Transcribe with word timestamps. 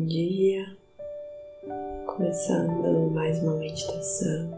Bom 0.00 0.06
dia, 0.06 0.64
começando 2.06 3.10
mais 3.10 3.38
uma 3.42 3.56
meditação. 3.56 4.50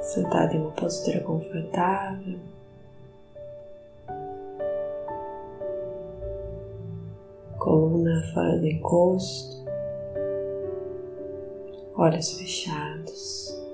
Sentado 0.00 0.56
em 0.56 0.60
uma 0.62 0.72
postura 0.72 1.20
confortável, 1.20 2.40
coluna 7.56 8.20
fora 8.34 8.58
do 8.58 8.66
encosto, 8.66 9.64
olhos 11.94 12.32
fechados. 12.32 13.67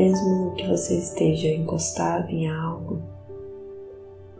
Mesmo 0.00 0.54
que 0.54 0.66
você 0.66 0.96
esteja 0.96 1.48
encostado 1.48 2.30
em 2.30 2.48
algo, 2.50 3.02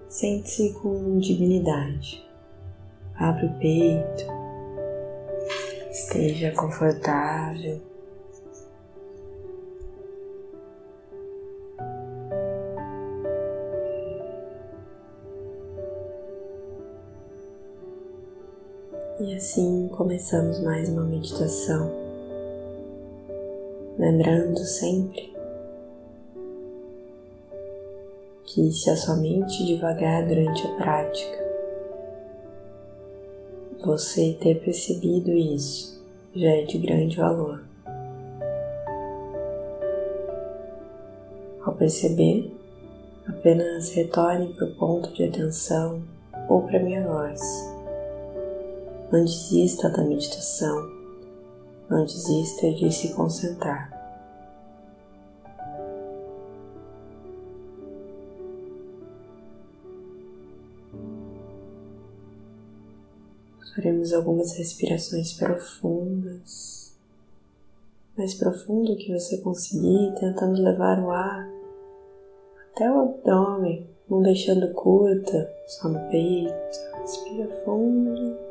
sente-se 0.08 0.72
com 0.72 1.18
dignidade. 1.18 2.26
Abre 3.14 3.44
o 3.44 3.58
peito, 3.58 4.24
esteja 5.90 6.50
confortável. 6.52 7.78
E 19.20 19.34
assim 19.34 19.88
começamos 19.88 20.58
mais 20.60 20.88
uma 20.88 21.04
meditação, 21.04 21.92
lembrando 23.98 24.58
sempre 24.60 25.38
que 28.52 28.72
se 28.72 28.90
a 28.90 28.96
sua 28.96 29.14
mente 29.16 29.64
devagar 29.64 30.26
durante 30.26 30.66
a 30.66 30.74
prática, 30.74 31.38
você 33.80 34.36
ter 34.40 34.60
percebido 34.60 35.30
isso 35.30 36.04
já 36.34 36.48
é 36.48 36.62
de 36.64 36.78
grande 36.78 37.16
valor. 37.16 37.62
Ao 41.64 41.74
perceber, 41.76 42.52
apenas 43.28 43.92
retorne 43.92 44.52
para 44.54 44.66
o 44.66 44.74
ponto 44.74 45.12
de 45.12 45.24
atenção 45.24 46.02
ou 46.48 46.62
para 46.62 46.82
minha 46.82 47.06
voz. 47.06 47.40
Não 49.12 49.24
desista 49.24 49.88
da 49.90 50.02
meditação, 50.02 50.90
não 51.88 52.04
desista 52.04 52.72
de 52.72 52.90
se 52.92 53.14
concentrar. 53.14 53.99
Faremos 63.74 64.12
algumas 64.12 64.56
respirações 64.56 65.32
profundas, 65.32 66.94
mais 68.16 68.34
profundo 68.34 68.96
que 68.96 69.12
você 69.12 69.38
conseguir, 69.38 70.12
tentando 70.18 70.60
levar 70.60 70.98
o 70.98 71.10
ar 71.10 71.48
até 72.72 72.90
o 72.90 73.00
abdômen, 73.00 73.86
não 74.08 74.22
deixando 74.22 74.72
curta, 74.72 75.52
só 75.66 75.88
no 75.88 76.00
peito. 76.10 76.52
Respira 77.00 77.48
fundo. 77.64 78.49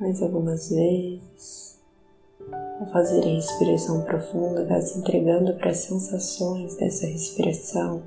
Mais 0.00 0.22
algumas 0.22 0.70
vezes. 0.70 1.78
Ao 2.80 2.86
fazer 2.86 3.22
a 3.22 3.34
respiração 3.34 4.02
profunda, 4.02 4.64
vá 4.64 4.80
se 4.80 4.98
entregando 4.98 5.54
para 5.54 5.70
as 5.70 5.78
sensações 5.78 6.74
dessa 6.76 7.06
respiração. 7.06 8.02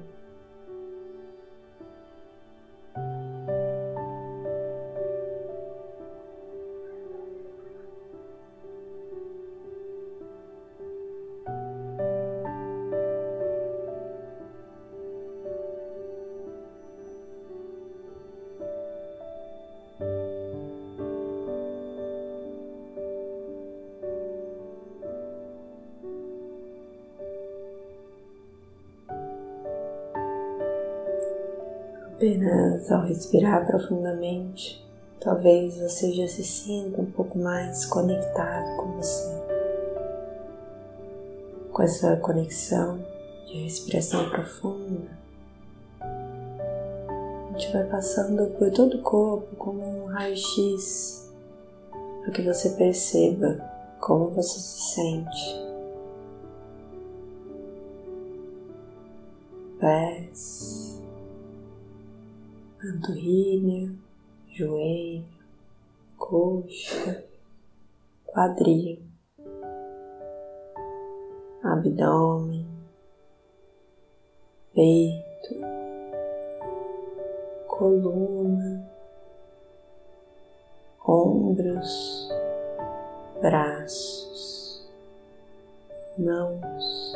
Apenas 32.23 32.89
ao 32.89 33.01
respirar 33.01 33.67
profundamente, 33.67 34.81
talvez 35.19 35.75
você 35.75 36.13
já 36.13 36.25
se 36.25 36.41
sinta 36.41 37.01
um 37.01 37.11
pouco 37.11 37.37
mais 37.37 37.83
conectado 37.83 38.77
com 38.77 38.93
você. 38.93 39.43
Com 41.73 41.83
essa 41.83 42.15
conexão 42.15 43.05
de 43.45 43.63
respiração 43.63 44.29
profunda, 44.29 45.09
a 45.99 47.51
gente 47.51 47.73
vai 47.73 47.83
passando 47.89 48.51
por 48.57 48.71
todo 48.71 48.99
o 48.99 49.01
corpo 49.01 49.53
como 49.57 49.83
um 49.83 50.05
raio-x 50.05 51.29
para 52.21 52.31
que 52.31 52.41
você 52.41 52.69
perceba 52.69 53.69
como 53.99 54.29
você 54.29 54.59
se 54.59 54.95
sente. 54.95 55.61
Pés 59.77 60.72
panturrilha, 62.83 63.95
joelho, 64.49 65.25
coxa, 66.17 67.23
quadril, 68.25 69.01
abdômen, 71.63 72.67
peito, 74.73 75.55
coluna, 77.69 78.85
ombros, 81.07 82.27
braços, 83.41 84.91
mãos, 86.17 87.13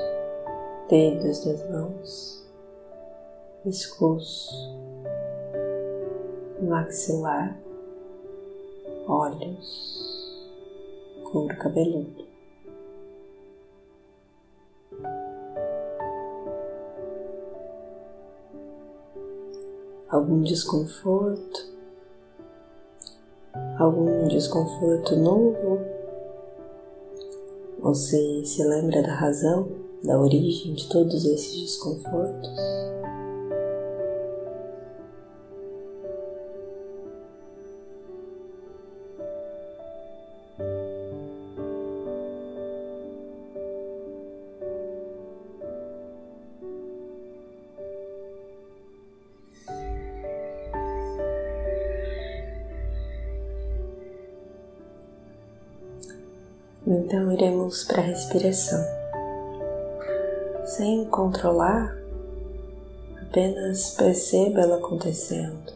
dedos 0.87 1.43
das 1.43 1.69
mãos, 1.69 2.49
pescoço 3.65 4.77
maxilar, 6.61 7.57
olhos, 9.07 10.47
couro 11.23 11.55
cabeludo. 11.57 12.25
Algum 20.09 20.41
desconforto, 20.41 21.67
algum 23.77 24.27
desconforto 24.27 25.15
novo? 25.15 25.81
Você 27.79 28.43
se 28.43 28.63
lembra 28.63 29.03
da 29.03 29.13
razão, 29.13 29.67
da 30.03 30.19
origem 30.19 30.73
de 30.73 30.89
todos 30.89 31.25
esses 31.25 31.61
desconfortos? 31.61 32.49
Então 56.89 57.33
iremos 57.33 57.83
para 57.83 58.01
a 58.01 58.05
respiração. 58.05 58.81
Sem 60.63 61.03
controlar, 61.09 61.93
apenas 63.21 63.89
perceba 63.89 64.61
ela 64.61 64.77
acontecendo. 64.77 65.73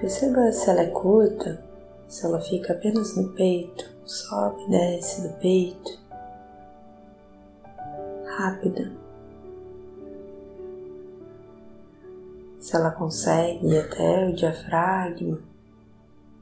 Perceba 0.00 0.50
se 0.50 0.70
ela 0.70 0.80
é 0.80 0.86
curta, 0.86 1.62
se 2.08 2.24
ela 2.24 2.40
fica 2.40 2.72
apenas 2.72 3.14
no 3.14 3.28
peito, 3.34 3.84
sobe 4.06 4.62
e 4.62 4.70
desce 4.70 5.28
do 5.28 5.34
peito, 5.34 5.98
rápida. 8.38 8.90
Se 12.58 12.74
ela 12.74 12.92
consegue 12.92 13.66
ir 13.66 13.78
até 13.78 14.26
o 14.26 14.34
diafragma, 14.34 15.38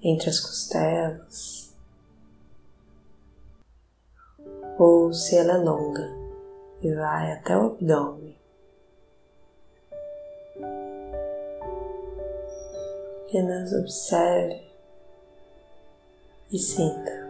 entre 0.00 0.30
as 0.30 0.38
costelas, 0.38 1.67
ou 4.78 5.12
se 5.12 5.36
ela 5.36 5.54
é 5.54 5.56
longa 5.58 6.08
e 6.80 6.94
vai 6.94 7.32
até 7.32 7.56
o 7.56 7.66
abdômen. 7.66 8.36
Apenas 13.26 13.72
observe 13.72 14.62
e 16.50 16.58
sinta. 16.58 17.27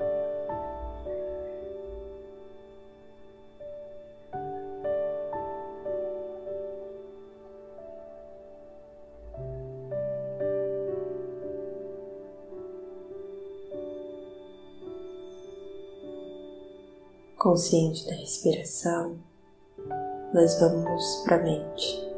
Consciente 17.49 18.07
da 18.07 18.15
respiração, 18.15 19.17
nós 20.35 20.61
vamos 20.61 21.23
para 21.25 21.37
a 21.37 21.43
mente. 21.43 22.13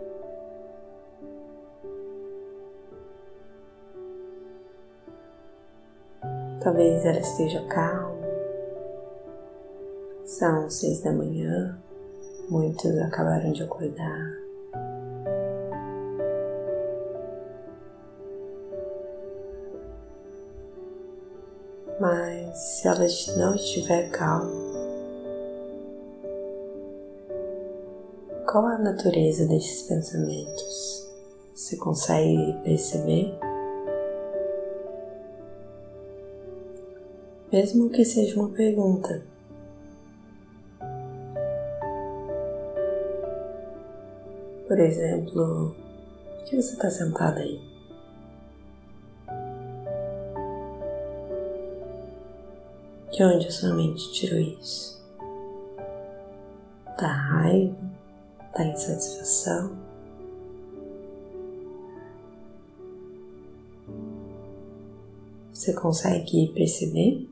Talvez 6.60 7.04
ela 7.04 7.20
esteja 7.20 7.64
calma. 7.68 8.26
São 10.24 10.68
seis 10.68 11.00
da 11.00 11.12
manhã, 11.12 11.80
muitos 12.48 12.98
acabaram 12.98 13.52
de 13.52 13.62
acordar. 13.62 14.36
Mas 22.00 22.58
se 22.58 22.88
ela 22.88 23.06
não 23.38 23.54
estiver 23.54 24.10
calma, 24.10 24.79
qual 28.50 28.66
a 28.66 28.78
natureza 28.78 29.46
desses 29.46 29.82
pensamentos? 29.82 31.08
Você 31.54 31.76
consegue 31.76 32.52
perceber? 32.64 33.38
mesmo 37.52 37.90
que 37.90 38.04
seja 38.04 38.38
uma 38.38 38.48
pergunta. 38.50 39.24
Por 44.68 44.78
exemplo, 44.78 45.74
por 46.36 46.44
que 46.44 46.56
você 46.56 46.74
está 46.74 46.88
sentada 46.88 47.40
aí? 47.40 47.60
De 53.10 53.24
onde 53.24 53.48
a 53.48 53.50
sua 53.50 53.74
mente 53.74 54.12
tirou 54.12 54.38
isso? 54.38 55.04
Da 56.96 57.08
raiva? 57.08 57.89
Da 58.52 58.64
insatisfação? 58.64 59.90
Você 65.52 65.74
consegue 65.74 66.52
perceber? 66.54 67.28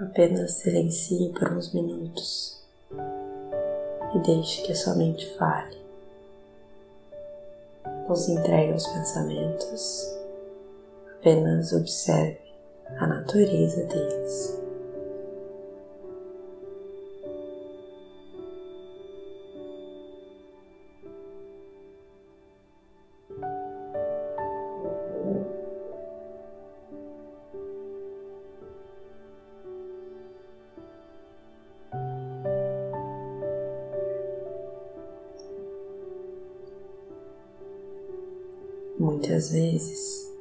Apenas 0.00 0.54
silencie 0.54 1.32
por 1.32 1.52
uns 1.52 1.72
minutos 1.72 2.60
e 4.14 4.18
deixe 4.18 4.62
que 4.62 4.72
a 4.72 4.74
sua 4.74 4.96
mente 4.96 5.26
fale. 5.38 5.81
Não 8.08 8.16
se 8.16 8.32
entregue 8.32 8.72
aos 8.72 8.86
pensamentos, 8.86 10.18
apenas 11.18 11.72
observe 11.72 12.40
a 12.98 13.06
natureza 13.06 13.84
deles. 13.86 14.61
Muitas 39.22 39.52
vezes 39.52 40.32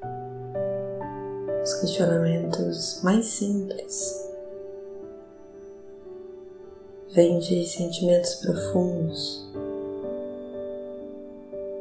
os 1.61 1.73
questionamentos 1.75 2.99
mais 3.03 3.27
simples 3.27 4.27
vêm 7.13 7.37
de 7.37 7.63
sentimentos 7.67 8.35
profundos, 8.35 9.47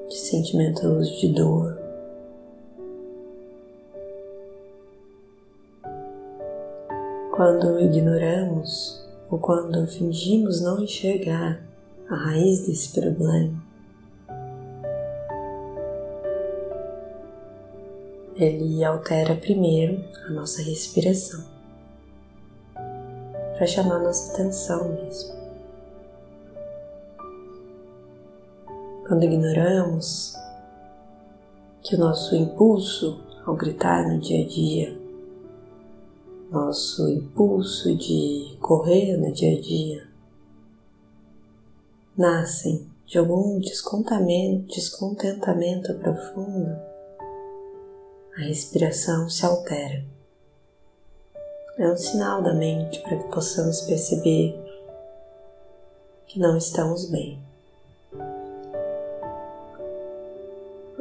de 0.09 0.15
sentimentos 0.15 1.09
de 1.21 1.29
dor. 1.33 1.79
Quando 7.35 7.81
ignoramos 7.81 9.03
ou 9.31 9.39
quando 9.39 9.87
fingimos 9.87 10.61
não 10.61 10.83
enxergar 10.83 11.63
a 12.11 12.15
raiz 12.15 12.67
desse 12.67 12.93
problema, 12.93 13.70
ele 18.41 18.83
altera 18.83 19.37
primeiro 19.37 20.03
a 20.27 20.31
nossa 20.31 20.63
respiração, 20.63 21.45
para 22.73 23.67
chamar 23.67 23.99
nossa 23.99 24.33
atenção 24.33 24.89
mesmo. 24.95 25.39
Quando 29.07 29.25
ignoramos 29.25 30.35
que 31.83 31.97
o 31.97 31.99
nosso 31.99 32.35
impulso 32.35 33.21
ao 33.45 33.55
gritar 33.55 34.09
no 34.09 34.19
dia 34.19 34.43
a 34.43 34.49
dia, 34.49 34.99
nosso 36.51 37.11
impulso 37.11 37.95
de 37.95 38.57
correr 38.59 39.19
no 39.19 39.31
dia 39.33 39.59
a 39.59 39.61
dia, 39.61 40.09
nascem 42.17 42.89
de 43.07 43.19
algum 43.19 43.59
descontentamento 43.59 45.93
profundo 45.95 46.90
a 48.41 48.43
respiração 48.43 49.29
se 49.29 49.45
altera. 49.45 50.03
É 51.77 51.87
um 51.87 51.97
sinal 51.97 52.43
da 52.43 52.55
mente 52.55 52.99
para 53.01 53.19
que 53.19 53.31
possamos 53.31 53.83
perceber 53.83 54.59
que 56.27 56.39
não 56.39 56.57
estamos 56.57 57.11
bem. 57.11 57.39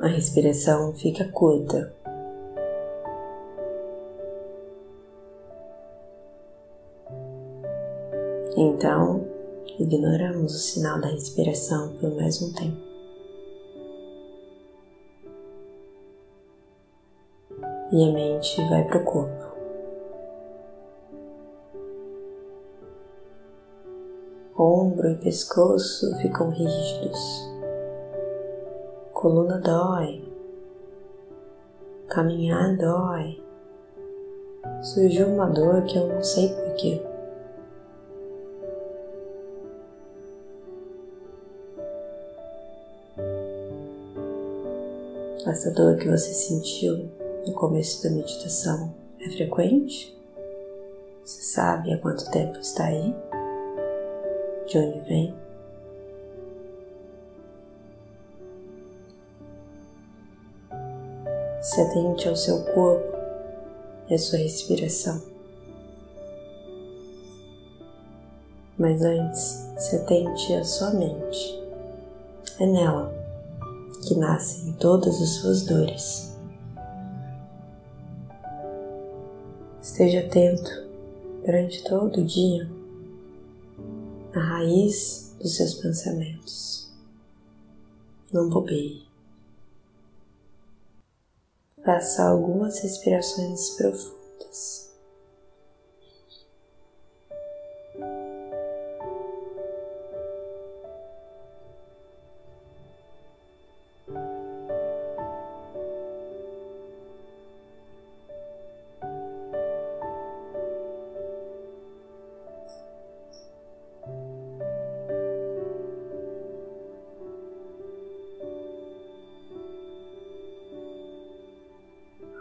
A 0.01 0.08
respiração 0.08 0.93
fica 0.93 1.29
curta. 1.29 1.93
Então, 8.58 9.25
ignoramos 9.79 10.55
o 10.55 10.60
sinal 10.60 11.00
da 11.00 11.08
respiração 11.08 11.96
por 11.96 12.13
mais 12.15 12.41
um 12.41 12.51
tempo. 12.51 12.88
E 17.91 18.08
a 18.08 18.13
mente 18.13 18.62
vai 18.69 18.84
para 18.86 18.98
o 18.98 19.03
corpo. 19.03 19.50
Ombro 24.58 25.10
e 25.12 25.15
pescoço 25.15 26.15
ficam 26.17 26.50
rígidos, 26.50 27.50
coluna 29.13 29.58
dói, 29.58 30.22
caminhar 32.10 32.75
dói, 32.75 33.41
surgiu 34.81 35.27
uma 35.27 35.48
dor 35.48 35.84
que 35.84 35.98
eu 35.98 36.08
não 36.08 36.22
sei 36.22 36.50
porquê. 36.50 37.01
Essa 45.48 45.72
dor 45.72 45.96
que 45.96 46.08
você 46.08 46.34
sentiu 46.34 47.10
no 47.49 47.55
começo 47.55 48.03
da 48.03 48.11
meditação 48.11 48.93
é 49.19 49.29
frequente? 49.31 50.15
Você 51.25 51.41
sabe 51.41 51.91
há 51.91 51.97
quanto 51.97 52.29
tempo 52.29 52.59
está 52.59 52.85
aí? 52.85 53.13
De 54.67 54.77
onde 54.77 54.99
vem? 55.01 55.35
Se 61.61 61.81
atente 61.81 62.29
ao 62.29 62.35
seu 62.35 62.63
corpo 62.65 63.17
e 64.09 64.13
à 64.13 64.17
sua 64.17 64.39
respiração. 64.39 65.21
Mas 68.77 69.01
antes, 69.01 69.67
se 69.77 69.95
atente 69.95 70.53
à 70.53 70.63
sua 70.63 70.91
mente. 70.91 71.59
É 72.59 72.65
nela 72.65 73.11
que 74.07 74.15
nascem 74.15 74.71
todas 74.73 75.21
as 75.21 75.29
suas 75.29 75.65
dores. 75.65 76.28
Esteja 79.99 80.25
atento 80.25 80.87
durante 81.45 81.83
todo 81.83 82.21
o 82.21 82.25
dia 82.25 82.71
na 84.33 84.41
raiz 84.41 85.35
dos 85.41 85.57
seus 85.57 85.73
pensamentos. 85.73 86.89
Não 88.31 88.47
bobeie. 88.49 89.03
Faça 91.83 92.23
algumas 92.23 92.79
respirações 92.79 93.71
profundas. 93.71 94.88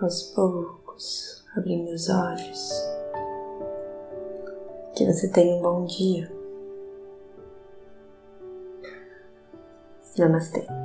Aos 0.01 0.23
poucos, 0.35 1.45
abrindo 1.57 1.91
os 1.93 2.09
olhos. 2.09 2.71
Que 4.95 5.05
você 5.05 5.29
tenha 5.29 5.57
um 5.57 5.63
bom 5.63 5.87
dia. 5.87 6.31
Namastê. 10.17 10.78